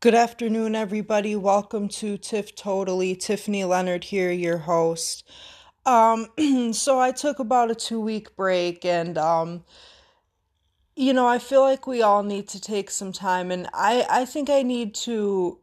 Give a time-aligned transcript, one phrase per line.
[0.00, 1.36] Good afternoon, everybody.
[1.36, 3.14] Welcome to Tiff Totally.
[3.14, 5.28] Tiffany Leonard here, your host.
[5.84, 6.28] Um,
[6.72, 9.62] so I took about a two week break, and um,
[10.96, 14.24] you know, I feel like we all need to take some time, and I I
[14.24, 15.58] think I need to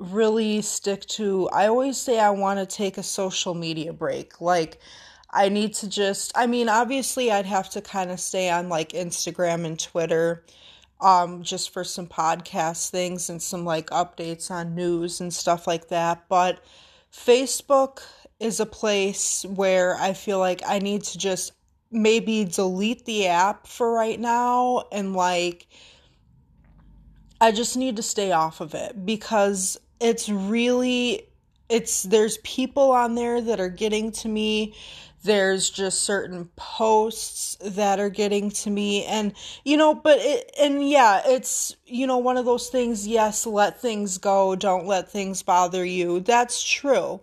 [0.00, 1.48] really stick to.
[1.50, 4.80] I always say I want to take a social media break, like.
[5.28, 8.90] I need to just, I mean, obviously, I'd have to kind of stay on like
[8.90, 10.44] Instagram and Twitter
[11.00, 15.88] um, just for some podcast things and some like updates on news and stuff like
[15.88, 16.28] that.
[16.28, 16.64] But
[17.12, 18.02] Facebook
[18.40, 21.52] is a place where I feel like I need to just
[21.90, 25.66] maybe delete the app for right now and like
[27.40, 31.22] I just need to stay off of it because it's really
[31.68, 34.74] it's there's people on there that are getting to me
[35.26, 39.04] there's just certain posts that are getting to me.
[39.04, 43.46] And you know but it and yeah it's you know one of those things yes
[43.46, 44.56] let things go.
[44.56, 46.20] Don't let things bother you.
[46.20, 47.20] That's true.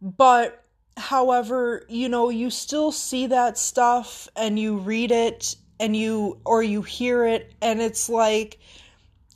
[0.00, 0.64] But
[0.96, 6.62] however you know you still see that stuff and you read it and you or
[6.62, 7.52] you hear it.
[7.60, 8.58] And it's like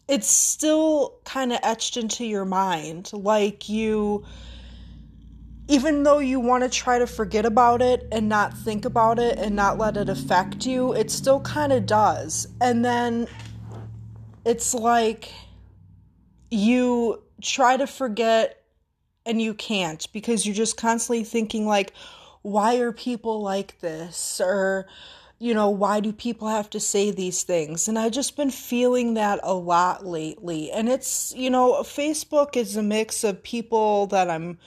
[0.09, 3.11] it's still kind of etched into your mind.
[3.13, 4.25] Like you
[5.69, 9.39] even though you want to try to forget about it and not think about it
[9.39, 12.47] and not let it affect you, it still kind of does.
[12.61, 13.27] And then
[14.45, 15.33] it's like
[16.51, 18.63] you try to forget
[19.25, 21.93] and you can't because you're just constantly thinking like
[22.43, 24.41] why are people like this?
[24.41, 24.87] Or
[25.41, 27.89] you know why do people have to say these things?
[27.89, 30.71] And i just been feeling that a lot lately.
[30.71, 34.59] And it's you know facebook is a mix of people that i'm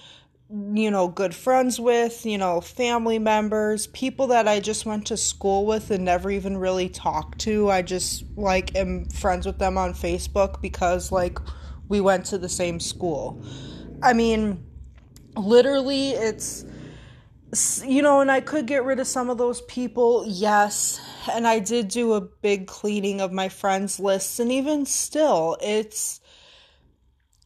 [0.52, 5.18] you know, good friends with, you know, family members, people that I just went to
[5.18, 7.70] school with and never even really talked to.
[7.70, 11.38] I just like am friends with them on Facebook because like
[11.88, 13.44] we went to the same school.
[14.02, 14.66] I mean,
[15.36, 16.66] literally it's
[17.84, 21.02] you know, and I could get rid of some of those people, yes.
[21.32, 26.22] And I did do a big cleaning of my friends lists and even still, it's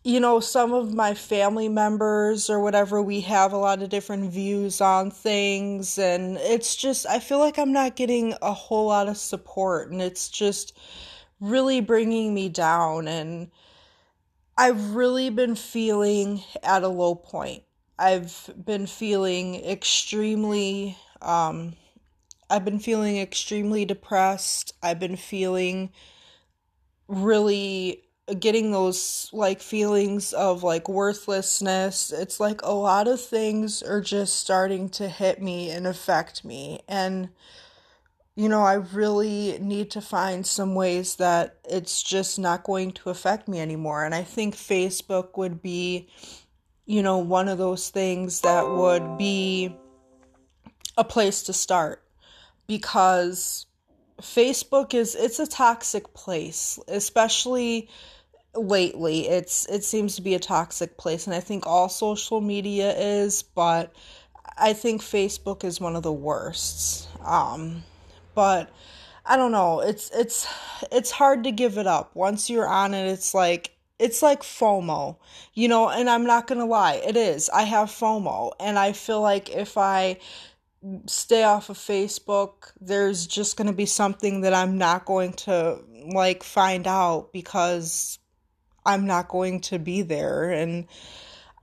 [0.03, 4.31] you know, some of my family members or whatever, we have a lot of different
[4.31, 5.97] views on things.
[5.97, 9.91] And it's just, I feel like I'm not getting a whole lot of support.
[9.91, 10.77] And it's just
[11.39, 13.07] really bringing me down.
[13.07, 13.49] And
[14.57, 17.63] I've really been feeling at a low point.
[17.97, 21.75] I've been feeling extremely, um,
[22.49, 24.73] I've been feeling extremely depressed.
[24.83, 25.91] I've been feeling
[27.07, 28.02] really
[28.39, 32.11] getting those like feelings of like worthlessness.
[32.11, 36.81] It's like a lot of things are just starting to hit me and affect me.
[36.87, 37.29] And,
[38.35, 43.09] you know, I really need to find some ways that it's just not going to
[43.09, 44.05] affect me anymore.
[44.05, 46.07] And I think Facebook would be,
[46.85, 49.75] you know, one of those things that would be
[50.97, 52.03] a place to start
[52.67, 53.65] because
[54.23, 57.89] Facebook is it's a toxic place, especially
[58.55, 59.27] lately.
[59.27, 63.43] It's it seems to be a toxic place and I think all social media is,
[63.43, 63.93] but
[64.57, 67.09] I think Facebook is one of the worst.
[67.25, 67.83] Um
[68.33, 68.69] but
[69.25, 69.81] I don't know.
[69.81, 70.47] It's it's
[70.91, 72.15] it's hard to give it up.
[72.15, 75.17] Once you're on it, it's like it's like FOMO,
[75.53, 77.49] you know, and I'm not to lie, it is.
[77.49, 80.17] I have FOMO and I feel like if I
[81.05, 85.79] stay off of Facebook, there's just going to be something that I'm not going to
[86.13, 88.19] like find out because
[88.85, 90.87] I'm not going to be there and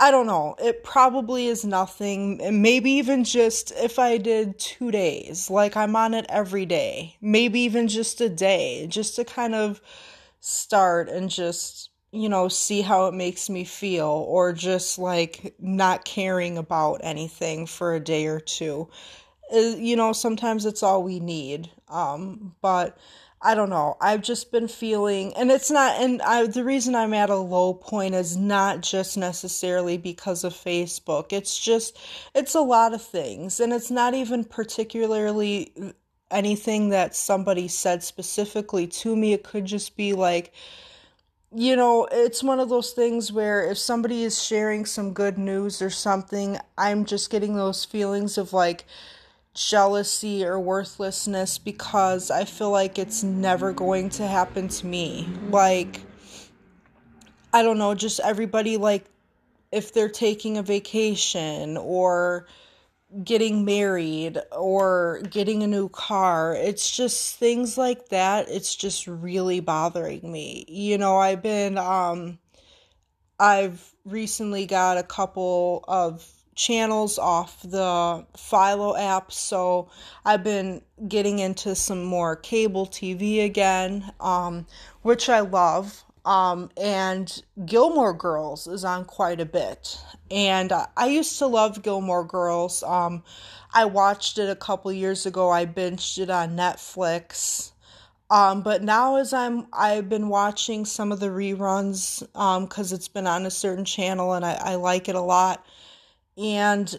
[0.02, 0.56] I don't know.
[0.58, 2.62] It probably is nothing.
[2.62, 7.16] Maybe even just if I did 2 days, like I'm on it every day.
[7.20, 9.82] Maybe even just a day, just to kind of
[10.40, 16.04] start and just you know, see how it makes me feel, or just like not
[16.04, 18.88] caring about anything for a day or two.
[19.54, 21.70] Uh, you know, sometimes it's all we need.
[21.88, 22.98] Um, but
[23.42, 23.96] I don't know.
[24.00, 27.72] I've just been feeling, and it's not, and I, the reason I'm at a low
[27.72, 31.32] point is not just necessarily because of Facebook.
[31.32, 31.96] It's just,
[32.34, 35.72] it's a lot of things, and it's not even particularly
[36.30, 39.32] anything that somebody said specifically to me.
[39.32, 40.52] It could just be like,
[41.54, 45.82] you know, it's one of those things where if somebody is sharing some good news
[45.82, 48.84] or something, I'm just getting those feelings of like
[49.52, 55.28] jealousy or worthlessness because I feel like it's never going to happen to me.
[55.48, 56.02] Like,
[57.52, 59.06] I don't know, just everybody, like,
[59.72, 62.46] if they're taking a vacation or
[63.24, 66.54] getting married or getting a new car.
[66.54, 68.48] It's just things like that.
[68.48, 70.64] It's just really bothering me.
[70.68, 72.38] You know, I've been um
[73.38, 79.88] I've recently got a couple of channels off the Philo app, so
[80.26, 84.66] I've been getting into some more cable TV again, um,
[85.00, 86.04] which I love.
[86.24, 89.98] Um, and Gilmore Girls is on quite a bit.
[90.30, 92.82] And uh, I used to love Gilmore Girls.
[92.82, 93.22] Um,
[93.72, 95.50] I watched it a couple years ago.
[95.50, 97.72] I binged it on Netflix.
[98.30, 103.08] Um, but now as I'm I've been watching some of the reruns um because it's
[103.08, 105.66] been on a certain channel and I, I like it a lot.
[106.36, 106.98] And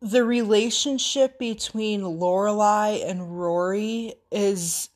[0.00, 4.88] the relationship between Lorelai and Rory is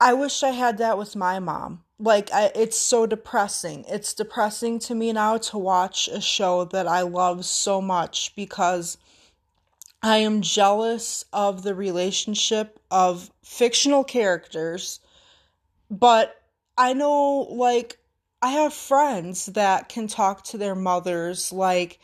[0.00, 1.83] I wish I had that with my mom.
[1.98, 3.84] Like I, it's so depressing.
[3.88, 8.98] It's depressing to me now to watch a show that I love so much because
[10.02, 15.00] I am jealous of the relationship of fictional characters,
[15.90, 16.42] but
[16.76, 17.98] I know, like,
[18.42, 22.00] I have friends that can talk to their mothers like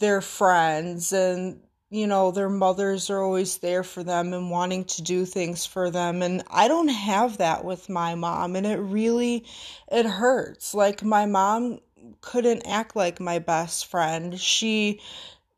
[0.00, 1.60] their friends, and,
[1.90, 5.90] you know, their mothers are always there for them and wanting to do things for
[5.90, 6.20] them.
[6.22, 9.44] And I don't have that with my mom, and it really,
[9.90, 10.74] it hurts.
[10.74, 11.78] Like, my mom
[12.20, 14.38] couldn't act like my best friend.
[14.38, 15.00] She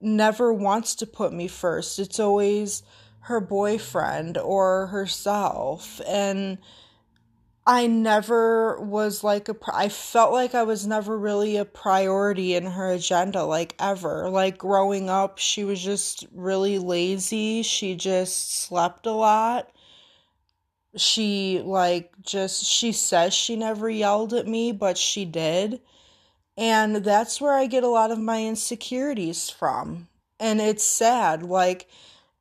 [0.00, 1.98] never wants to put me first.
[1.98, 2.82] It's always
[3.20, 6.00] her boyfriend or herself.
[6.06, 6.58] And
[7.68, 12.66] I never was like a, I felt like I was never really a priority in
[12.66, 14.30] her agenda, like ever.
[14.30, 17.62] Like growing up, she was just really lazy.
[17.62, 19.70] She just slept a lot.
[20.96, 25.80] She, like, just, she says she never yelled at me, but she did
[26.58, 30.08] and that's where I get a lot of my insecurities from.
[30.40, 31.44] And it's sad.
[31.44, 31.88] Like,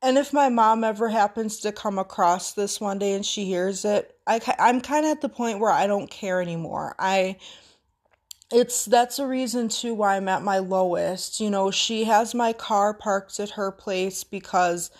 [0.07, 3.83] and if my mom ever happens to come across this one day and she hears
[3.83, 6.95] it, I, I'm kind of at the point where I don't care anymore.
[6.97, 7.35] I,
[8.49, 11.41] it's that's a reason too why I'm at my lowest.
[11.41, 14.91] You know, she has my car parked at her place because,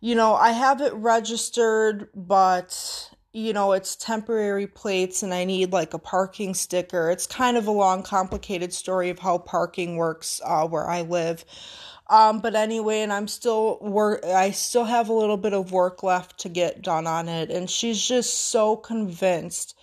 [0.00, 5.72] you know, I have it registered, but you know, it's temporary plates and I need
[5.72, 7.10] like a parking sticker.
[7.10, 11.44] It's kind of a long, complicated story of how parking works uh, where I live.
[12.08, 14.24] Um, but anyway, and I'm still work.
[14.24, 17.68] I still have a little bit of work left to get done on it, and
[17.68, 19.74] she's just so convinced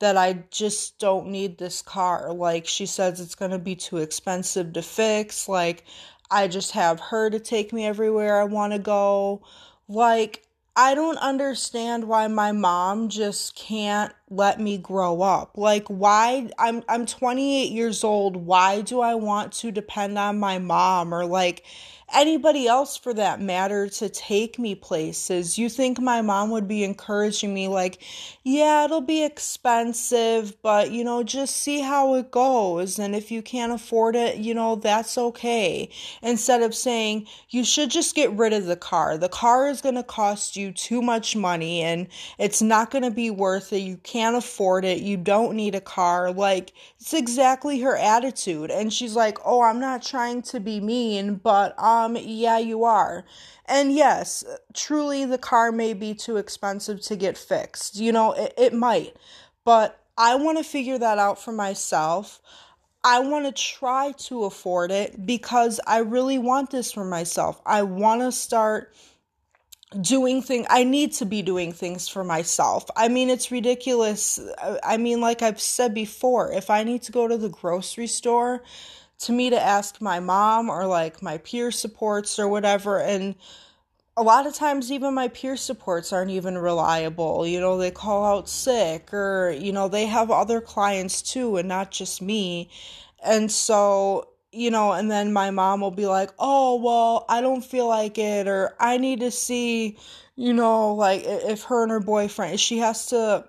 [0.00, 2.32] that I just don't need this car.
[2.32, 5.48] Like she says, it's gonna be too expensive to fix.
[5.48, 5.84] Like
[6.30, 9.42] I just have her to take me everywhere I want to go.
[9.88, 10.44] Like
[10.76, 15.58] I don't understand why my mom just can't let me grow up.
[15.58, 20.58] Like why I'm I'm 28 years old, why do I want to depend on my
[20.58, 21.64] mom or like
[22.12, 25.58] anybody else for that matter to take me places.
[25.58, 28.02] You think my mom would be encouraging me, like,
[28.42, 32.98] yeah, it'll be expensive, but you know, just see how it goes.
[32.98, 35.90] And if you can't afford it, you know, that's okay.
[36.22, 39.18] Instead of saying, you should just get rid of the car.
[39.18, 42.08] The car is going to cost you too much money and
[42.38, 43.78] it's not going to be worth it.
[43.78, 44.98] You can't afford it.
[44.98, 46.32] You don't need a car.
[46.32, 48.70] Like, it's exactly her attitude.
[48.70, 52.84] And she's like, oh, I'm not trying to be mean, but, um, um, yeah, you
[52.84, 53.24] are.
[53.66, 57.96] And yes, truly the car may be too expensive to get fixed.
[57.96, 59.16] You know, it, it might.
[59.64, 62.40] But I want to figure that out for myself.
[63.02, 67.60] I want to try to afford it because I really want this for myself.
[67.64, 68.92] I want to start
[70.00, 72.84] doing things I need to be doing things for myself.
[72.94, 74.38] I mean it's ridiculous.
[74.84, 78.62] I mean like I've said before, if I need to go to the grocery store
[79.20, 83.34] to me to ask my mom or like my peer supports or whatever and
[84.16, 87.46] a lot of times even my peer supports aren't even reliable.
[87.46, 91.68] You know they call out sick or you know they have other clients too and
[91.68, 92.68] not just me.
[93.24, 97.64] And so you know and then my mom will be like oh well i don't
[97.64, 99.96] feel like it or i need to see
[100.36, 103.44] you know like if her and her boyfriend she has to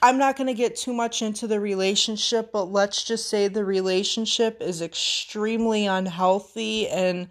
[0.00, 3.64] I'm not going to get too much into the relationship, but let's just say the
[3.64, 7.28] relationship is extremely unhealthy and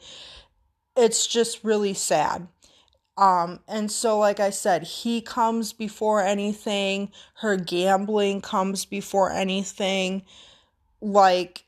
[0.96, 2.48] it's just really sad.
[3.18, 10.24] Um, and so, like I said, he comes before anything, her gambling comes before anything.
[11.02, 11.66] Like,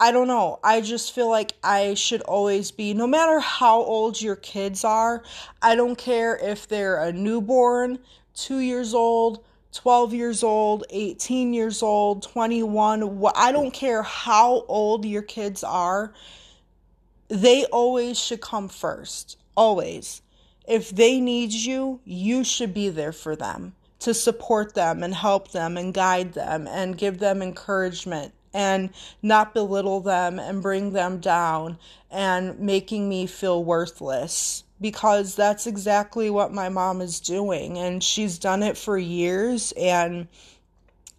[0.00, 0.60] I don't know.
[0.62, 5.22] I just feel like I should always be, no matter how old your kids are,
[5.60, 7.98] I don't care if they're a newborn,
[8.34, 15.04] two years old, 12 years old, 18 years old, 21, I don't care how old
[15.04, 16.12] your kids are,
[17.28, 19.38] they always should come first.
[19.56, 20.22] Always.
[20.66, 25.52] If they need you, you should be there for them to support them and help
[25.52, 28.90] them and guide them and give them encouragement and
[29.22, 31.78] not belittle them and bring them down
[32.10, 38.38] and making me feel worthless because that's exactly what my mom is doing and she's
[38.38, 40.28] done it for years and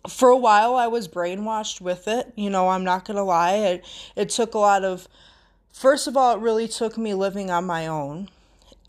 [0.08, 2.32] for a while I was brainwashed with it.
[2.36, 3.56] You know, I'm not going to lie.
[3.56, 3.86] It
[4.16, 5.08] it took a lot of
[5.72, 8.30] first of all, it really took me living on my own.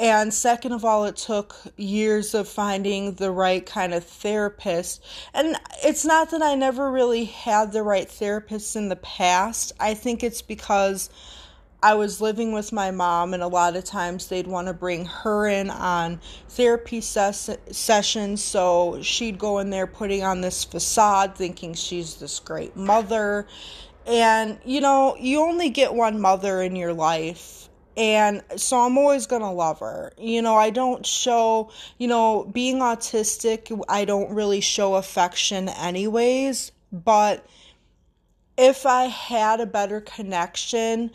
[0.00, 5.02] And second of all, it took years of finding the right kind of therapist.
[5.34, 9.72] And it's not that I never really had the right therapist in the past.
[9.80, 11.10] I think it's because
[11.82, 15.04] I was living with my mom, and a lot of times they'd want to bring
[15.04, 18.42] her in on therapy ses- sessions.
[18.42, 23.46] So she'd go in there putting on this facade, thinking she's this great mother.
[24.06, 27.68] And, you know, you only get one mother in your life.
[27.96, 30.12] And so I'm always going to love her.
[30.16, 36.72] You know, I don't show, you know, being autistic, I don't really show affection anyways.
[36.92, 37.46] But
[38.56, 41.10] if I had a better connection,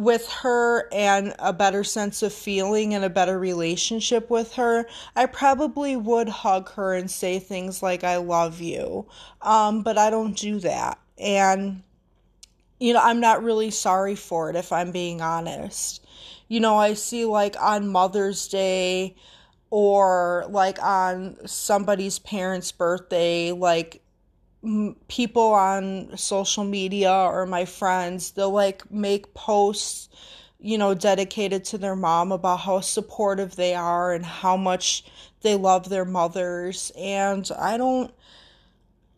[0.00, 5.26] with her and a better sense of feeling and a better relationship with her, I
[5.26, 9.06] probably would hug her and say things like, I love you.
[9.42, 10.98] Um, but I don't do that.
[11.18, 11.82] And,
[12.78, 16.04] you know, I'm not really sorry for it if I'm being honest.
[16.48, 19.14] You know, I see like on Mother's Day
[19.68, 24.02] or like on somebody's parents' birthday, like
[25.08, 30.10] people on social media or my friends they'll like make posts
[30.60, 35.04] you know dedicated to their mom about how supportive they are and how much
[35.42, 36.92] they love their mothers.
[36.96, 38.12] And i don't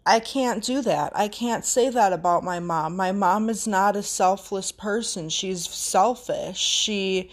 [0.07, 1.13] i can't do that.
[1.15, 2.97] I can't say that about my mom.
[2.97, 5.29] My mom is not a selfless person.
[5.29, 6.59] She's selfish.
[6.59, 7.31] She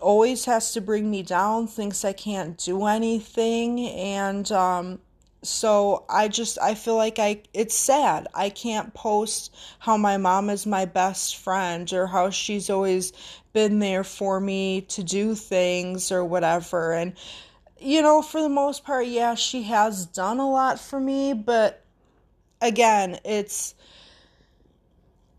[0.00, 3.80] always has to bring me down thinks i can't do anything.
[3.80, 4.98] And um
[5.46, 8.26] so i just i feel like i it's sad.
[8.34, 13.12] I can't post how my mom is my best friend or how she's always
[13.52, 16.92] been there for me to do things or whatever.
[16.92, 17.14] And
[17.78, 21.84] you know for the most part yeah she has done a lot for me but
[22.62, 23.74] again it's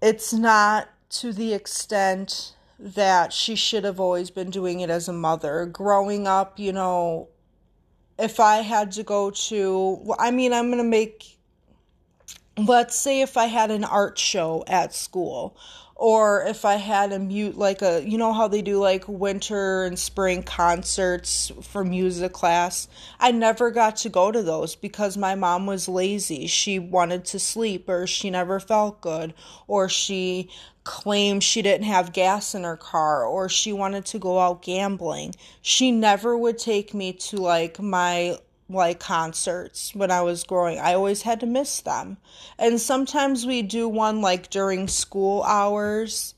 [0.01, 5.13] it's not to the extent that she should have always been doing it as a
[5.13, 5.65] mother.
[5.65, 7.29] Growing up you know
[8.17, 11.37] if I had to go to, I mean, I'm going to make,
[12.57, 15.57] let's say if I had an art show at school,
[15.97, 19.85] or if I had a mute, like a, you know how they do like winter
[19.85, 22.89] and spring concerts for music class.
[23.17, 26.47] I never got to go to those because my mom was lazy.
[26.47, 29.33] She wanted to sleep, or she never felt good,
[29.67, 30.49] or she
[30.85, 35.35] claimed she didn't have gas in her car or she wanted to go out gambling.
[35.61, 38.37] She never would take me to like my
[38.69, 40.79] like concerts when I was growing.
[40.79, 42.17] I always had to miss them.
[42.57, 46.33] And sometimes we do one like during school hours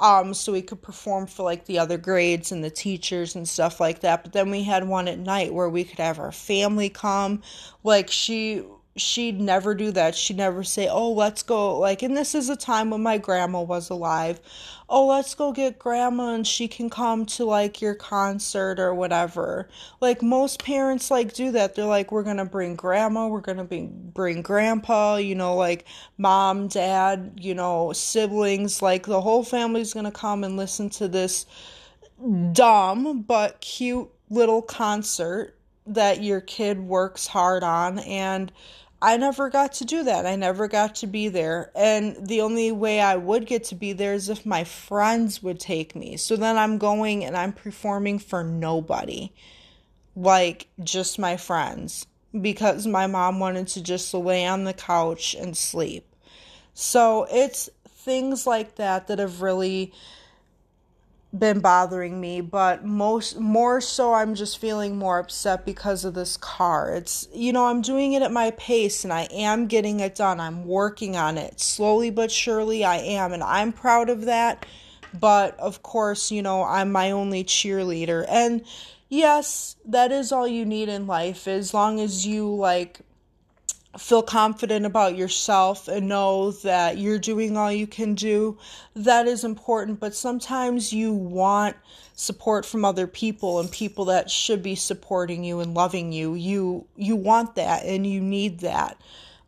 [0.00, 3.80] um so we could perform for like the other grades and the teachers and stuff
[3.80, 4.24] like that.
[4.24, 7.42] But then we had one at night where we could have our family come.
[7.84, 8.64] Like she
[9.00, 10.14] she'd never do that.
[10.14, 13.62] She'd never say, "Oh, let's go." Like, and this is a time when my grandma
[13.62, 14.40] was alive.
[14.88, 19.68] Oh, let's go get grandma and she can come to like your concert or whatever.
[20.00, 21.74] Like most parents like do that.
[21.74, 25.86] They're like, "We're to bring grandma, we're to bring bring grandpa, you know, like
[26.18, 31.46] mom, dad, you know, siblings, like the whole family's to come and listen to this
[32.52, 38.52] dumb but cute little concert that your kid works hard on and
[39.02, 40.26] I never got to do that.
[40.26, 41.70] I never got to be there.
[41.74, 45.58] And the only way I would get to be there is if my friends would
[45.58, 46.18] take me.
[46.18, 49.32] So then I'm going and I'm performing for nobody.
[50.14, 52.06] Like just my friends.
[52.38, 56.14] Because my mom wanted to just lay on the couch and sleep.
[56.74, 59.92] So it's things like that that have really
[61.36, 66.36] been bothering me, but most more so I'm just feeling more upset because of this
[66.36, 66.92] car.
[66.94, 70.40] It's you know, I'm doing it at my pace and I am getting it done.
[70.40, 71.60] I'm working on it.
[71.60, 74.66] Slowly but surely I am and I'm proud of that.
[75.18, 78.24] But of course, you know, I'm my only cheerleader.
[78.28, 78.64] And
[79.08, 83.00] yes, that is all you need in life as long as you like
[83.98, 88.56] feel confident about yourself and know that you're doing all you can do
[88.94, 89.98] that is important.
[89.98, 91.76] But sometimes you want
[92.14, 96.34] support from other people and people that should be supporting you and loving you.
[96.34, 99.00] You you want that and you need that.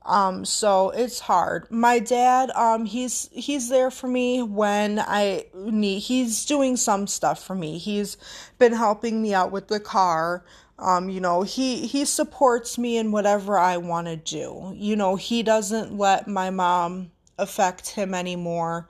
[0.05, 1.71] Um so it's hard.
[1.71, 7.45] My dad um he's he's there for me when i need he's doing some stuff
[7.45, 7.79] for me.
[7.79, 8.17] He's
[8.59, 10.43] been helping me out with the car
[10.83, 14.75] um, you know, he he supports me in whatever I want to do.
[14.77, 18.89] You know, he doesn't let my mom affect him anymore.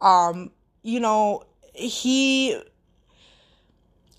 [0.00, 0.50] Um,
[0.82, 2.58] you know, he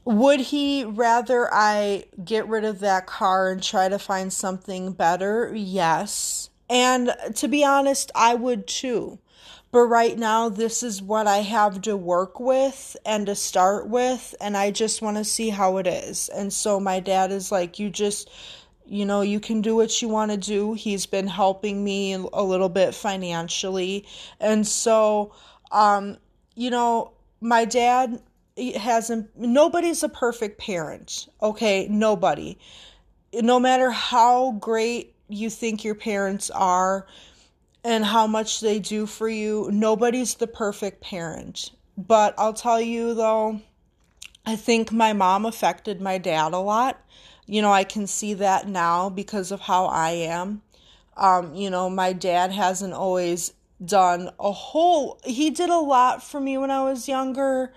[0.06, 5.52] would he rather I get rid of that car and try to find something better?
[5.56, 6.52] Yes.
[6.70, 9.20] And to be honest, I would too.
[9.76, 14.34] But right now, this is what I have to work with and to start with,
[14.40, 16.30] and I just want to see how it is.
[16.30, 18.30] And so my dad is like, You just,
[18.86, 20.76] you know, you can do what you want to do.
[20.76, 24.08] He's been helping me a little bit financially.
[24.40, 25.34] And so,
[25.74, 26.20] um,
[26.56, 28.22] you know, my dad
[28.78, 31.90] hasn't, nobody's a perfect parent, okay?
[31.90, 32.58] Nobody.
[33.34, 37.08] No matter how great you think your parents are,
[37.86, 39.70] and how much they do for you.
[39.72, 41.70] Nobody's the perfect parent.
[41.96, 43.62] But I'll tell you though,
[44.44, 47.00] I think my mom affected my dad a lot.
[47.46, 50.64] You know, I can see that now because of how I am.
[51.16, 56.40] Um, you know, my dad hasn't always done a whole, he did a lot for
[56.40, 57.72] me when I was younger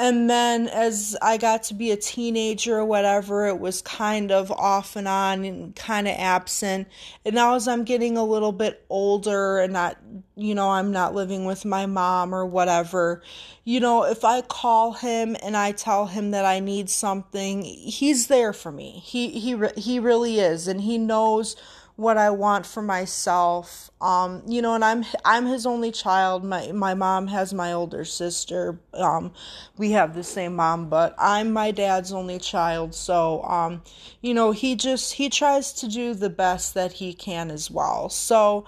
[0.00, 4.50] and then as I got to be a teenager or whatever, it was kind of
[4.50, 6.88] off and on and kind of absent.
[7.26, 9.98] And now as I'm getting a little bit older and not,
[10.36, 13.22] you know, I'm not living with my mom or whatever,
[13.64, 18.28] you know, if I call him and I tell him that I need something, he's
[18.28, 19.02] there for me.
[19.04, 21.56] He he he really is and he knows
[21.96, 23.90] what I want for myself.
[24.00, 26.44] Um, you know, and I'm I'm his only child.
[26.44, 28.80] My my mom has my older sister.
[28.94, 29.32] Um,
[29.76, 32.94] we have the same mom, but I'm my dad's only child.
[32.94, 33.82] So, um,
[34.22, 38.08] you know, he just he tries to do the best that he can as well.
[38.08, 38.64] So,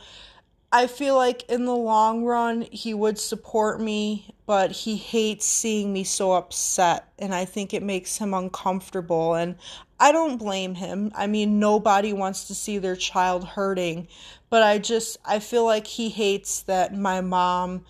[0.74, 5.92] I feel like in the long run he would support me, but he hates seeing
[5.92, 9.56] me so upset and I think it makes him uncomfortable and
[10.02, 11.12] I don't blame him.
[11.14, 14.08] I mean, nobody wants to see their child hurting,
[14.50, 17.84] but I just I feel like he hates that my mom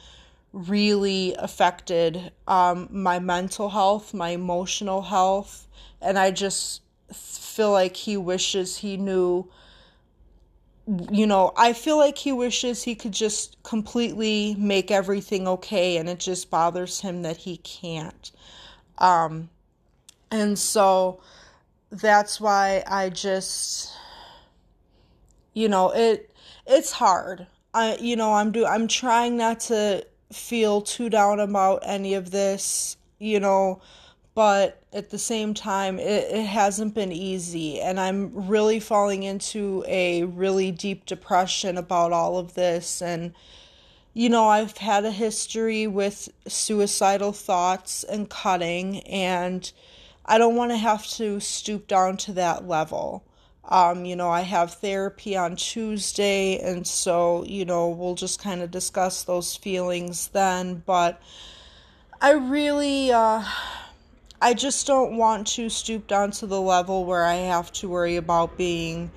[0.53, 5.67] really affected um, my mental health, my emotional health,
[6.03, 6.83] and I just
[7.15, 9.51] feel like he wishes he knew
[11.11, 16.11] you know, I feel like he wishes he could just completely make everything okay, and
[16.11, 18.31] it just bothers him that he can't.
[18.99, 19.49] Um,
[20.31, 21.23] and so
[21.93, 23.93] that's why I just,
[25.55, 26.31] you know, it
[26.67, 27.47] it's hard.
[27.75, 32.31] I, you know, I'm do I'm trying not to feel too down about any of
[32.31, 32.97] this.
[33.19, 33.81] You know,
[34.35, 39.85] but at the same time it, it hasn't been easy and i'm really falling into
[39.87, 43.33] a really deep depression about all of this and
[44.15, 49.73] you know i've had a history with suicidal thoughts and cutting and
[50.25, 53.25] i don't want to have to stoop down to that level
[53.65, 58.61] um, you know, I have therapy on Tuesday, and so, you know, we'll just kind
[58.61, 60.83] of discuss those feelings then.
[60.85, 61.23] But
[62.21, 63.45] I really, uh,
[64.41, 68.17] I just don't want to stoop down to the level where I have to worry
[68.17, 69.13] about being,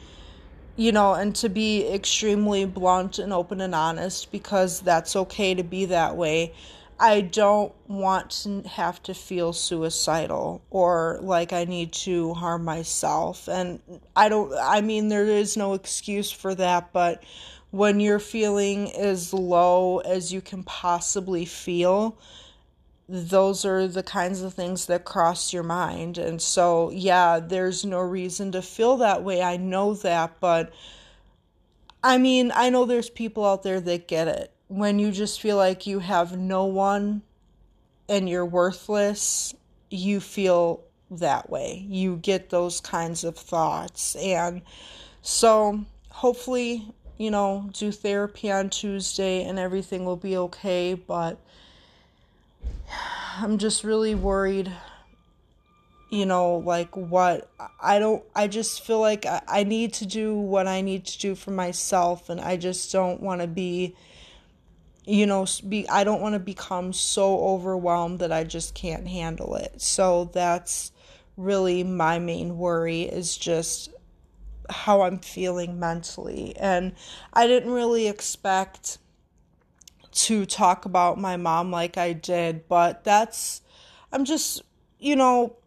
[0.76, 5.64] you know, and to be extremely blunt and open and honest because that's okay to
[5.64, 6.54] be that way.
[7.00, 13.50] I don't want to have to feel suicidal or like I need to harm myself.
[13.50, 13.82] And
[14.16, 17.24] I don't, I mean, there is no excuse for that, but
[17.72, 22.18] when you're feeling as low as you can possibly feel,
[23.10, 26.18] those are the kinds of things that cross your mind.
[26.18, 29.44] And so, yeah, there's no reason to feel that way.
[29.44, 30.72] I know that, but
[32.02, 34.55] I mean, I know there's people out there that get it.
[34.68, 37.22] When you just feel like you have no one
[38.10, 39.54] and you're worthless,
[39.90, 41.86] you feel that way.
[41.88, 44.16] You get those kinds of thoughts.
[44.16, 44.62] And
[45.22, 50.94] so, hopefully, you know, do therapy on Tuesday and everything will be okay.
[50.96, 51.40] But
[53.38, 54.72] I'm just really worried
[56.10, 57.50] you know like what
[57.82, 61.20] i don't i just feel like I, I need to do what i need to
[61.20, 63.96] do for myself and i just don't want to be
[65.06, 69.56] you know be i don't want to become so overwhelmed that i just can't handle
[69.56, 69.82] it.
[69.82, 70.92] So that's
[71.38, 73.90] really my main worry is just
[74.70, 76.56] how i'm feeling mentally.
[76.58, 76.94] And
[77.34, 78.98] i didn't really expect
[80.16, 83.62] to talk about my mom like I did, but that's,
[84.14, 84.62] I'm just,
[84.98, 85.58] you know,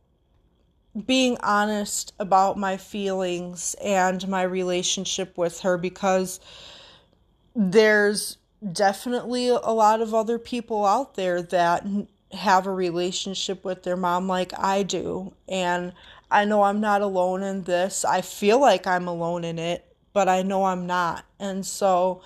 [1.06, 6.40] being honest about my feelings and my relationship with her because
[7.54, 8.38] there's
[8.72, 11.86] definitely a lot of other people out there that
[12.32, 15.32] have a relationship with their mom like I do.
[15.48, 15.92] And
[16.30, 18.04] I know I'm not alone in this.
[18.04, 21.24] I feel like I'm alone in it, but I know I'm not.
[21.38, 22.20] And so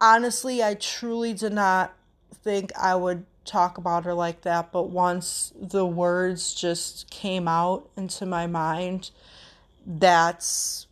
[0.00, 1.94] honestly, I truly did not
[2.42, 7.88] think I would talk about her like that, but once the words just came out
[7.96, 9.10] into my mind,
[9.84, 10.86] that's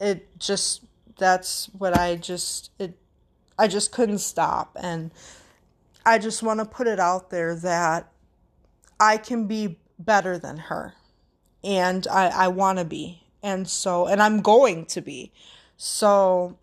[0.00, 0.82] it just
[1.16, 2.96] that's what I just it
[3.58, 4.76] I just couldn't stop.
[4.80, 5.10] And
[6.06, 8.10] I just want to put it out there that
[9.00, 10.94] I can be better than her.
[11.64, 13.22] And I I want to be.
[13.42, 15.32] And so and I'm going to be.
[15.76, 16.58] So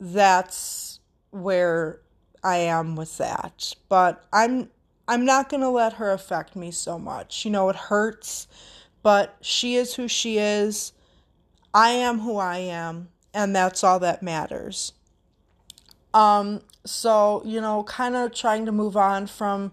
[0.00, 2.00] that's where
[2.42, 3.74] I am with that.
[3.88, 4.70] But I'm
[5.08, 7.44] I'm not going to let her affect me so much.
[7.44, 8.48] You know it hurts
[9.06, 10.92] but she is who she is.
[11.72, 14.94] I am who I am and that's all that matters.
[16.16, 19.72] Um, so, you know, kind of trying to move on from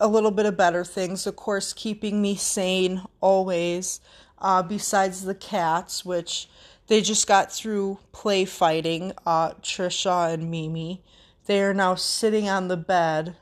[0.00, 4.00] a little bit of better things, of course, keeping me sane always,
[4.40, 6.48] uh, besides the cats, which
[6.88, 11.04] they just got through play fighting, uh, Trisha and Mimi.
[11.46, 13.36] They are now sitting on the bed,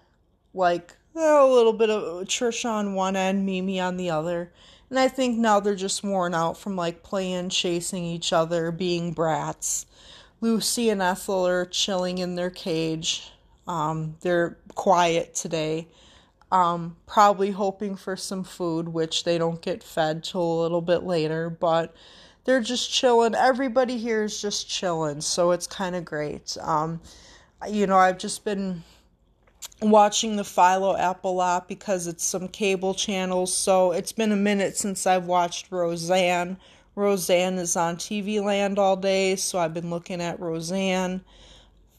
[0.52, 4.52] like a little bit of Trisha on one end, Mimi on the other
[4.90, 9.12] and I think now they're just worn out from like playing, chasing each other, being
[9.12, 9.86] brats.
[10.40, 13.30] Lucy and Ethel are chilling in their cage.
[13.66, 15.88] Um, they're quiet today.
[16.50, 21.04] Um, probably hoping for some food, which they don't get fed till a little bit
[21.04, 21.94] later, but
[22.44, 23.34] they're just chilling.
[23.34, 26.56] Everybody here is just chilling, so it's kind of great.
[26.60, 27.00] Um,
[27.68, 28.82] you know, I've just been
[29.82, 33.54] watching the Philo app a lot because it's some cable channels.
[33.54, 36.56] So it's been a minute since I've watched Roseanne.
[37.00, 41.22] Roseanne is on TV land all day, so I've been looking at Roseanne.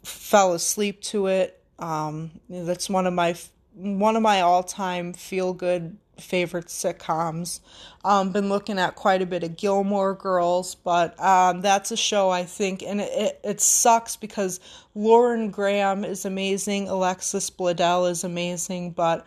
[0.04, 1.62] Fell asleep to it.
[1.80, 3.36] Um, that's one of my
[3.74, 7.60] one of my all time feel good favorite sitcoms.
[8.06, 12.30] Um, been looking at quite a bit of Gilmore Girls, but um, that's a show
[12.30, 14.60] I think, and it, it, it sucks because
[14.94, 19.26] Lauren Graham is amazing, Alexis Bledel is amazing, but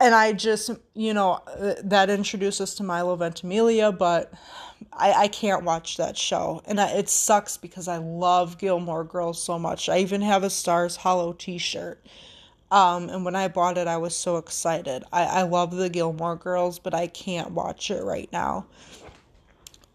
[0.00, 4.32] and I just you know uh, that introduces to Milo Ventimiglia, but
[4.92, 9.42] I, I can't watch that show, and I, it sucks because I love Gilmore Girls
[9.42, 9.88] so much.
[9.88, 12.04] I even have a Stars Hollow T-shirt.
[12.70, 15.02] Um, and when I bought it, I was so excited.
[15.10, 18.66] I, I love the Gilmore Girls, but I can't watch it right now.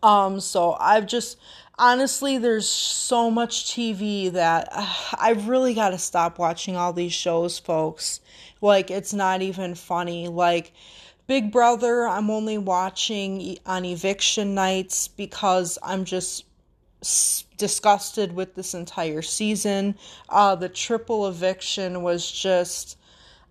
[0.03, 1.39] Um, so I've just
[1.77, 4.87] honestly, there's so much TV that uh,
[5.19, 8.19] I've really got to stop watching all these shows, folks.
[8.61, 10.27] Like, it's not even funny.
[10.27, 10.73] Like,
[11.25, 16.45] Big Brother, I'm only watching on eviction nights because I'm just
[17.57, 19.95] disgusted with this entire season.
[20.29, 22.97] Uh, the triple eviction was just.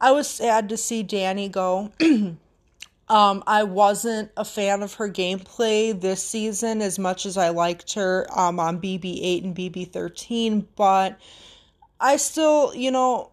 [0.00, 1.92] I was sad to see Dani go.
[3.12, 7.92] um, I wasn't a fan of her gameplay this season as much as I liked
[7.92, 11.20] her um, on BB8 and BB13, but
[12.00, 13.30] I still, you know,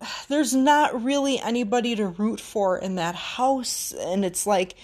[0.28, 3.92] there's not really anybody to root for in that house.
[3.92, 4.76] And it's like,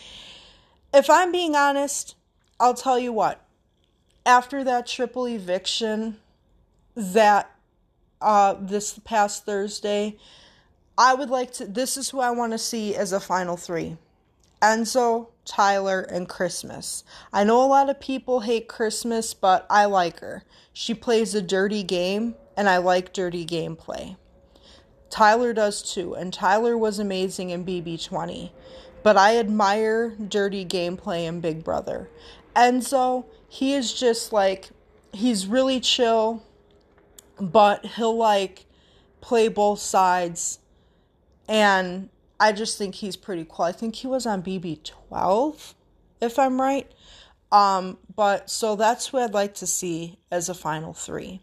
[0.92, 2.14] if I'm being honest,
[2.60, 3.42] I'll tell you what,
[4.26, 6.18] after that triple eviction
[6.94, 7.50] that
[8.20, 10.18] uh this past Thursday,
[10.98, 13.96] I would like to this is who I want to see as a final 3.
[14.64, 17.04] Enzo, Tyler, and Christmas.
[17.34, 20.42] I know a lot of people hate Christmas, but I like her.
[20.72, 24.16] She plays a dirty game, and I like dirty gameplay.
[25.10, 28.52] Tyler does too, and Tyler was amazing in BB20.
[29.02, 32.08] But I admire dirty gameplay in Big Brother.
[32.56, 34.70] Enzo, he is just like
[35.12, 36.42] he's really chill,
[37.38, 38.64] but he'll like
[39.20, 40.58] play both sides
[41.46, 42.08] and
[42.44, 43.64] I just think he's pretty cool.
[43.64, 45.72] I think he was on BB12
[46.20, 46.92] if I'm right.
[47.50, 51.40] Um but so that's who I'd like to see as a final 3.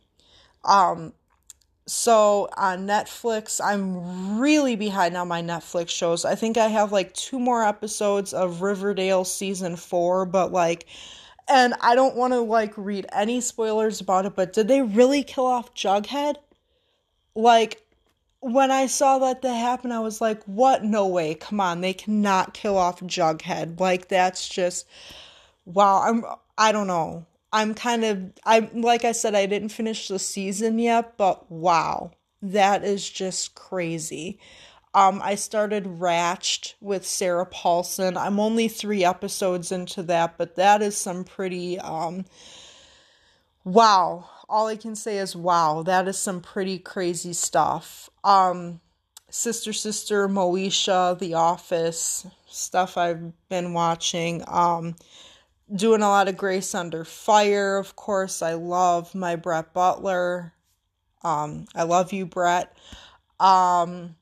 [0.63, 1.13] Um
[1.87, 6.23] so on Netflix, I'm really behind on my Netflix shows.
[6.23, 10.85] I think I have like two more episodes of Riverdale season 4, but like
[11.49, 15.23] and I don't want to like read any spoilers about it, but did they really
[15.23, 16.35] kill off Jughead?
[17.33, 17.81] Like
[18.41, 20.83] when I saw that that happen, I was like, "What?
[20.83, 21.35] No way!
[21.35, 23.79] Come on, they cannot kill off Jughead.
[23.79, 24.87] Like that's just
[25.65, 26.01] wow.
[26.01, 26.25] I'm
[26.57, 27.25] I don't know.
[27.53, 32.11] I'm kind of I like I said I didn't finish the season yet, but wow.
[32.43, 34.39] That is just crazy.
[34.93, 38.17] Um, I started Ratched with Sarah Paulson.
[38.17, 42.25] I'm only three episodes into that, but that is some pretty um,
[43.63, 44.29] wow.
[44.49, 45.83] All I can say is wow.
[45.83, 48.09] That is some pretty crazy stuff.
[48.23, 48.81] Um,
[49.29, 54.43] Sister Sister Moesha, The Office stuff I've been watching.
[54.47, 54.95] Um,
[55.73, 58.41] doing a lot of Grace Under Fire, of course.
[58.41, 60.53] I love my Brett Butler.
[61.23, 62.75] Um, I love you, Brett.
[63.39, 64.15] Um,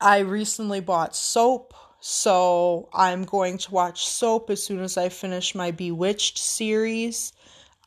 [0.00, 5.54] I recently bought soap, so I'm going to watch soap as soon as I finish
[5.54, 7.32] my Bewitched series.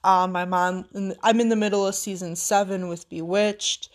[0.03, 0.53] Um, I'm.
[0.53, 3.89] I'm in the middle of season seven with Bewitched.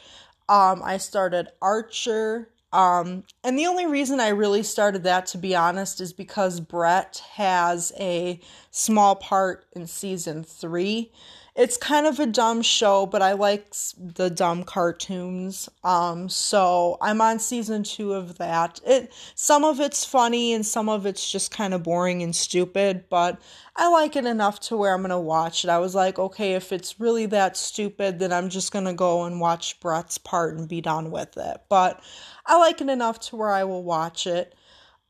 [0.48, 2.48] Um, I started Archer.
[2.72, 7.22] Um, and the only reason I really started that, to be honest, is because Brett
[7.34, 8.40] has a
[8.70, 11.10] small part in season three
[11.56, 15.70] it's kind of a dumb show, but I like the dumb cartoons.
[15.82, 18.78] Um, so I'm on season two of that.
[18.86, 23.04] It some of it's funny and some of it's just kind of boring and stupid,
[23.08, 23.40] but
[23.74, 25.70] I like it enough to where I'm gonna watch it.
[25.70, 29.40] I was like, okay, if it's really that stupid, then I'm just gonna go and
[29.40, 31.62] watch Brett's part and be done with it.
[31.70, 32.02] But
[32.44, 34.54] I like it enough to where I will watch it.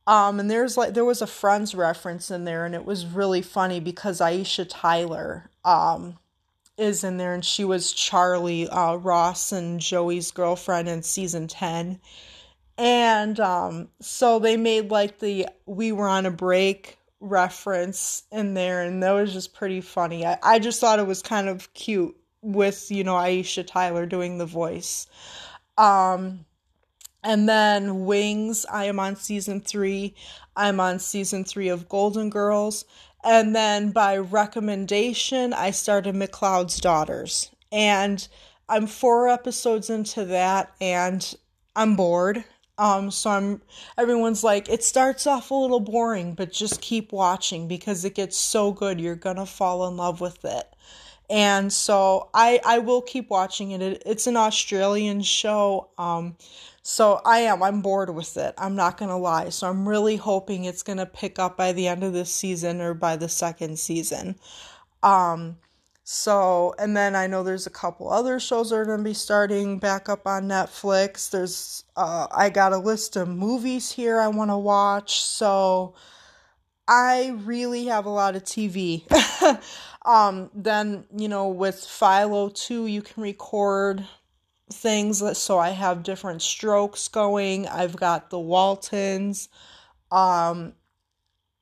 [0.06, 3.42] Um, and there's like there was a Friends reference in there, and it was really
[3.42, 6.18] funny because Aisha Tyler, um,
[6.79, 12.01] is in there, and she was Charlie uh, Ross and Joey's girlfriend in season 10.
[12.79, 18.83] And um, so they made like the we were on a break reference in there,
[18.83, 20.27] and that was just pretty funny.
[20.27, 24.39] I, I just thought it was kind of cute with, you know, Aisha Tyler doing
[24.39, 25.07] the voice.
[25.79, 26.45] Um,
[27.23, 30.15] and then Wings, I am on season three.
[30.55, 32.85] I'm on season three of Golden Girls.
[33.27, 37.51] And then by recommendation, I started McLeod's Daughters.
[37.73, 38.27] And
[38.69, 41.35] I'm four episodes into that and
[41.75, 42.45] I'm bored.
[42.79, 43.62] Um, so I'm
[43.99, 48.37] everyone's like, it starts off a little boring, but just keep watching because it gets
[48.37, 49.01] so good.
[49.01, 50.67] You're gonna fall in love with it.
[51.29, 53.83] And so I I will keep watching it.
[53.83, 55.89] it it's an Australian show.
[55.99, 56.37] Um,
[56.88, 57.64] so I am.
[57.64, 58.55] I'm bored with it.
[58.57, 59.49] I'm not going to lie.
[59.49, 62.81] So I'm really hoping it's going to pick up by the end of this season
[62.81, 64.37] or by the second season.
[65.03, 65.57] Um
[66.05, 69.14] so and then I know there's a couple other shows that are going to be
[69.14, 71.29] starting back up on Netflix.
[71.29, 75.20] There's uh I got a list of movies here I want to watch.
[75.20, 75.96] So
[76.87, 79.03] I really have a lot of TV.
[80.05, 84.07] um then, you know, with Philo 2 you can record
[84.72, 87.68] things so I have different strokes going.
[87.68, 89.48] I've got the Waltons.
[90.11, 90.74] Um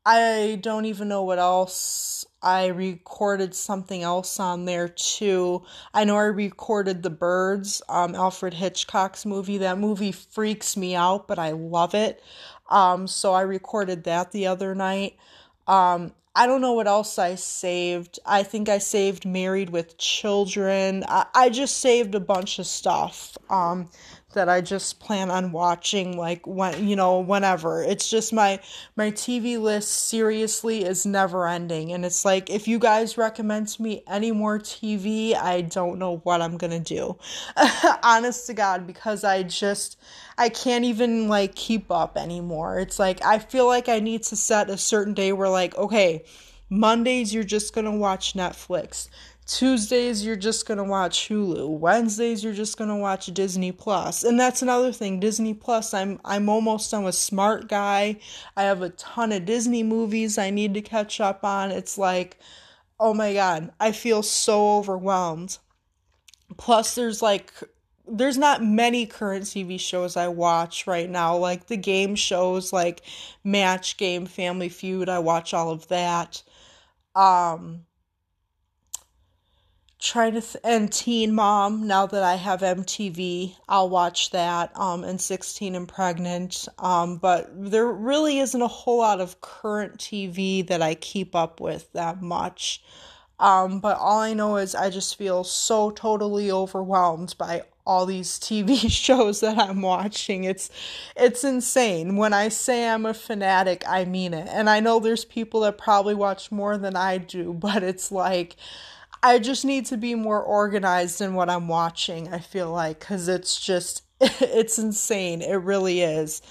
[0.06, 2.26] I don't even know what else.
[2.42, 5.64] I recorded something else on there too.
[5.94, 9.58] I know I recorded The Birds, um Alfred Hitchcock's movie.
[9.58, 12.22] That movie freaks me out, but I love it.
[12.70, 15.16] Um so I recorded that the other night.
[15.66, 18.18] Um I don't know what else I saved.
[18.26, 21.04] I think I saved Married with Children.
[21.06, 23.38] I, I just saved a bunch of stuff.
[23.48, 23.88] Um,
[24.34, 27.82] that I just plan on watching like when you know whenever.
[27.82, 28.60] It's just my
[28.96, 33.82] my TV list seriously is never ending and it's like if you guys recommend to
[33.82, 37.16] me any more TV, I don't know what I'm going to do.
[38.02, 39.98] Honest to god because I just
[40.36, 42.78] I can't even like keep up anymore.
[42.78, 46.24] It's like I feel like I need to set a certain day where like okay,
[46.70, 49.08] Mondays you're just going to watch Netflix.
[49.46, 51.78] Tuesdays you're just going to watch Hulu.
[51.78, 54.24] Wednesdays you're just going to watch Disney Plus.
[54.24, 55.92] And that's another thing, Disney Plus.
[55.92, 58.20] I'm I'm almost I'm a smart guy.
[58.57, 61.70] I have a ton of Disney movies I need to catch up on.
[61.70, 62.38] It's like
[62.98, 65.59] oh my god, I feel so overwhelmed.
[66.57, 67.52] Plus there's like
[68.07, 71.37] there's not many current TV shows I watch right now.
[71.37, 73.02] Like the game shows like
[73.42, 76.42] Match Game, Family Feud, I watch all of that.
[77.14, 77.87] Um
[80.04, 85.02] try to th- and teen mom now that i have mtv i'll watch that um
[85.02, 90.64] and 16 and pregnant um but there really isn't a whole lot of current tv
[90.66, 92.82] that i keep up with that much.
[93.38, 98.38] Um but all i know is i just feel so totally overwhelmed by all these
[98.46, 100.44] tv shows that i'm watching.
[100.44, 100.68] It's
[101.16, 102.16] it's insane.
[102.16, 104.48] When i say i'm a fanatic i mean it.
[104.50, 108.56] And i know there's people that probably watch more than i do but it's like
[109.24, 113.26] I just need to be more organized in what I'm watching, I feel like, because
[113.26, 115.40] it's just, it's insane.
[115.40, 116.42] It really is.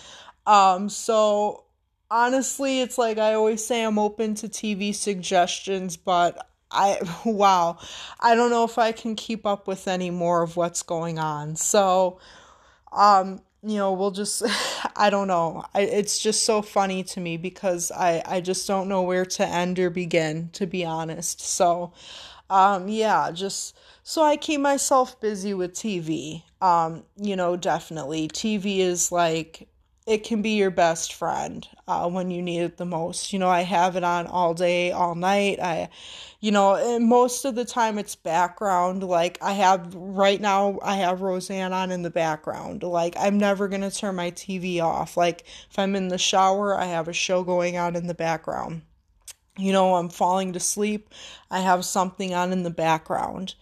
[0.47, 1.65] Um, so
[2.09, 7.77] honestly, it's like I always say I'm open to TV suggestions, but I, wow,
[8.19, 11.55] I don't know if I can keep up with any more of what's going on.
[11.55, 12.19] So,
[12.91, 14.41] um, you know, we'll just,
[14.95, 15.63] I don't know.
[15.75, 19.45] I, it's just so funny to me because I, I just don't know where to
[19.45, 21.39] end or begin, to be honest.
[21.39, 21.93] So,
[22.53, 26.43] um, yeah, just so I keep myself busy with TV.
[26.61, 28.27] Um, you know, definitely.
[28.27, 29.67] TV is like
[30.05, 33.33] it can be your best friend uh, when you need it the most.
[33.33, 35.59] You know, I have it on all day, all night.
[35.59, 35.89] I,
[36.41, 39.01] you know, most of the time it's background.
[39.01, 42.83] Like I have right now, I have Roseanne on in the background.
[42.83, 45.17] Like I'm never gonna turn my TV off.
[45.17, 48.83] Like if I'm in the shower, I have a show going on in the background.
[49.57, 51.09] You know, I'm falling to sleep,
[51.51, 53.53] I have something on in the background.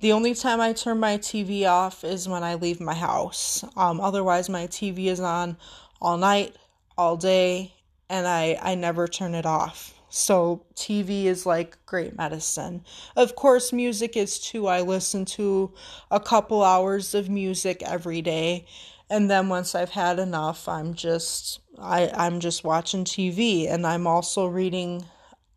[0.00, 3.64] The only time I turn my TV off is when I leave my house.
[3.76, 5.56] Um, otherwise, my TV is on
[6.00, 6.54] all night,
[6.96, 7.74] all day,
[8.08, 9.92] and I, I never turn it off.
[10.08, 12.84] So, TV is like great medicine.
[13.16, 14.68] Of course, music is too.
[14.68, 15.72] I listen to
[16.10, 18.66] a couple hours of music every day.
[19.10, 24.06] And then once I've had enough, I'm just I, I'm just watching TV and I'm
[24.06, 25.04] also reading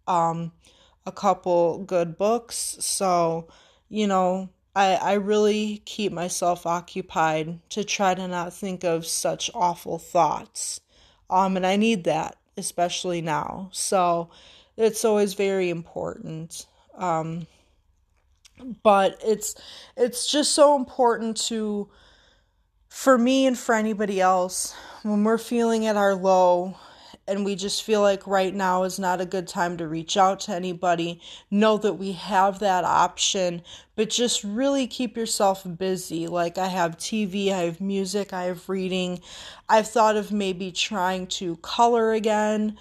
[0.07, 0.51] um,
[1.05, 2.77] a couple good books.
[2.79, 3.47] So,
[3.89, 9.51] you know, I, I really keep myself occupied to try to not think of such
[9.53, 10.81] awful thoughts.
[11.29, 13.69] Um, and I need that, especially now.
[13.71, 14.29] So
[14.77, 16.65] it's always very important.
[16.95, 17.47] Um,
[18.83, 19.55] but it's
[19.97, 21.89] it's just so important to
[22.87, 26.77] for me and for anybody else when we're feeling at our low
[27.27, 30.41] and we just feel like right now is not a good time to reach out
[30.41, 33.61] to anybody, know that we have that option,
[33.95, 36.27] but just really keep yourself busy.
[36.27, 39.21] Like I have TV, I have music, I have reading.
[39.69, 42.77] I've thought of maybe trying to color again.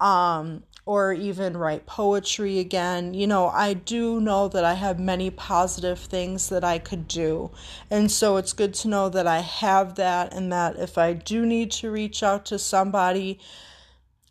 [0.00, 3.14] Um, or even write poetry again.
[3.14, 7.50] You know, I do know that I have many positive things that I could do.
[7.90, 11.46] And so it's good to know that I have that and that if I do
[11.46, 13.38] need to reach out to somebody,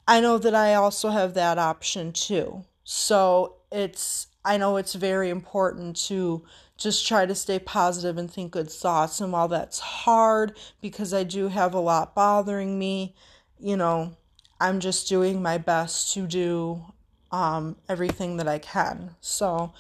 [0.08, 2.66] I know that I also have that option too.
[2.84, 6.44] So it's, I know it's very important to
[6.78, 9.22] just try to stay positive and think good thoughts.
[9.22, 13.16] And while that's hard because I do have a lot bothering me,
[13.60, 14.18] you know,
[14.60, 16.84] I'm just doing my best to do
[17.32, 19.16] um, everything that I can.
[19.22, 19.74] So,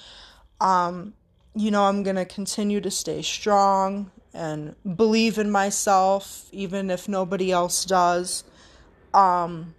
[0.61, 1.13] um,
[1.55, 7.07] you know, I'm going to continue to stay strong and believe in myself, even if
[7.07, 8.43] nobody else does.
[9.13, 9.75] Um,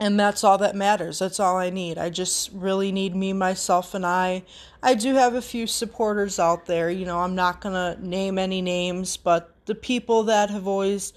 [0.00, 1.18] and that's all that matters.
[1.18, 1.98] That's all i need.
[1.98, 4.44] I just really need me myself and i.
[4.82, 6.90] I do have a few supporters out there.
[6.90, 11.12] You know i'm not going to name any names but the people that have always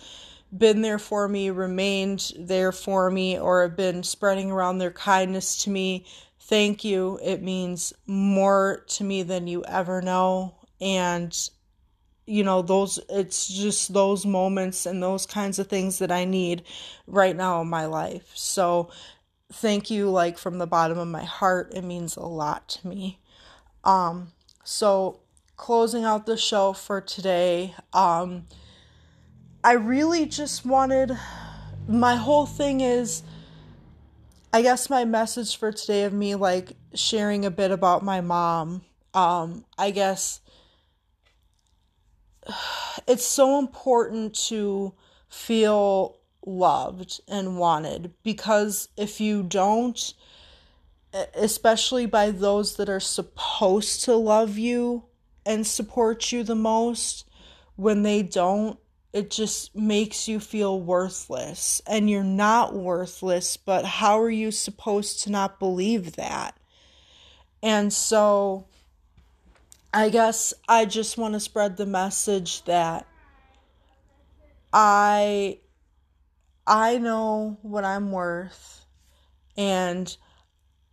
[0.57, 5.63] been there for me remained there for me or have been spreading around their kindness
[5.63, 6.05] to me
[6.51, 7.17] thank you.
[7.23, 10.55] It means more to me than you ever know.
[10.81, 11.33] And
[12.25, 16.63] you know those it's just those moments and those kinds of things that I need
[17.07, 18.31] right now in my life.
[18.35, 18.89] So
[19.51, 21.73] thank you like from the bottom of my heart.
[21.75, 23.19] It means a lot to me.
[23.83, 24.31] Um
[24.63, 25.19] so
[25.57, 28.45] closing out the show for today, um
[29.63, 31.17] I really just wanted
[31.87, 33.23] my whole thing is
[34.53, 38.83] I guess my message for today of me like sharing a bit about my mom.
[39.13, 40.39] Um I guess
[43.07, 44.93] it's so important to
[45.29, 50.13] feel loved and wanted because if you don't
[51.35, 55.03] especially by those that are supposed to love you
[55.45, 57.27] and support you the most
[57.75, 58.79] when they don't
[59.13, 61.81] it just makes you feel worthless.
[61.85, 66.57] And you're not worthless but how are you supposed to not believe that?
[67.61, 68.67] And so
[69.93, 73.05] I guess I just want to spread the message that
[74.71, 75.59] I
[76.65, 78.85] I know what I'm worth
[79.57, 80.15] and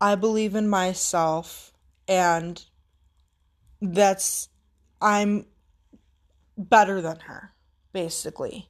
[0.00, 1.72] I believe in myself
[2.08, 2.64] and
[3.80, 4.48] that's
[5.00, 5.46] I'm
[6.56, 7.52] better than her
[7.92, 8.68] basically.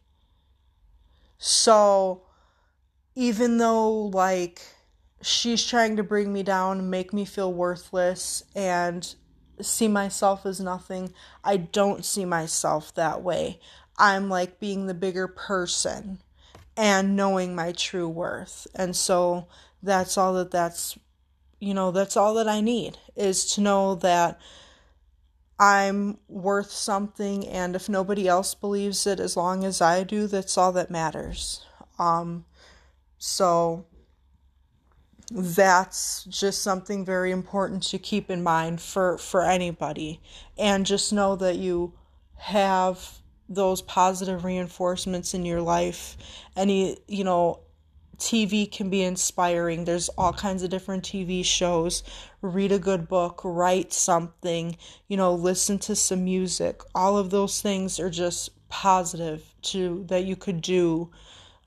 [1.38, 2.26] So
[3.14, 4.60] even though like
[5.22, 9.14] she's trying to bring me down make me feel worthless and
[9.64, 11.12] see myself as nothing.
[11.44, 13.60] I don't see myself that way.
[13.98, 16.18] I'm like being the bigger person
[16.76, 18.66] and knowing my true worth.
[18.74, 19.46] And so
[19.82, 20.96] that's all that that's
[21.60, 24.40] you know, that's all that I need is to know that
[25.58, 30.56] I'm worth something and if nobody else believes it as long as I do, that's
[30.56, 31.64] all that matters.
[31.98, 32.44] Um
[33.18, 33.86] so
[35.30, 40.20] that's just something very important to keep in mind for for anybody.
[40.56, 41.92] And just know that you
[42.36, 43.18] have
[43.48, 46.16] those positive reinforcements in your life.
[46.56, 47.60] Any you know
[48.16, 49.84] TV can be inspiring.
[49.84, 52.02] There's all kinds of different TV shows.
[52.40, 53.42] Read a good book.
[53.44, 54.76] Write something.
[55.08, 56.80] You know listen to some music.
[56.94, 61.10] All of those things are just positive to that you could do.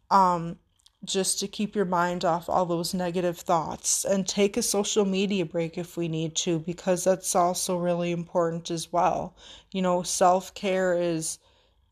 [0.09, 0.57] Um,
[1.03, 5.45] just to keep your mind off all those negative thoughts and take a social media
[5.45, 9.35] break if we need to, because that's also really important as well.
[9.71, 11.39] You know, self care is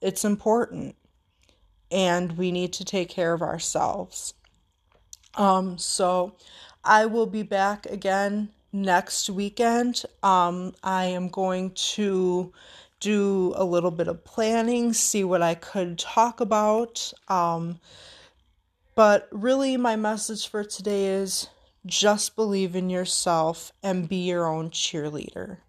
[0.01, 0.95] it's important
[1.91, 4.33] and we need to take care of ourselves.
[5.35, 6.35] Um, so
[6.83, 10.03] I will be back again next weekend.
[10.21, 12.53] Um, I am going to
[12.99, 17.11] do a little bit of planning, see what I could talk about.
[17.27, 17.79] Um,
[18.99, 21.47] but really, my message for today is
[21.85, 25.59] just believe in yourself and be your own cheerleader.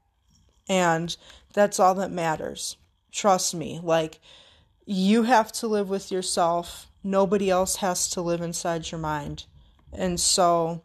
[0.68, 1.16] And
[1.54, 2.76] that's all that matters.
[3.12, 3.78] Trust me.
[3.80, 4.18] Like,
[4.84, 6.90] you have to live with yourself.
[7.04, 9.44] Nobody else has to live inside your mind.
[9.92, 10.82] And so,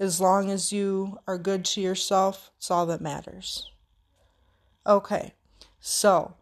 [0.00, 3.70] as long as you are good to yourself, it's all that matters.
[4.84, 5.34] Okay,
[5.78, 6.34] so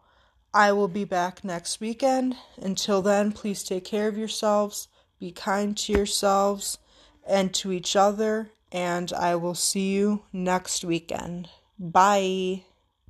[0.51, 2.37] I will be back next weekend.
[2.57, 4.87] Until then, please take care of yourselves,
[5.23, 6.79] be kind to yourselves
[7.25, 11.47] and to each other, and I will see you next weekend.
[11.79, 12.65] Bye.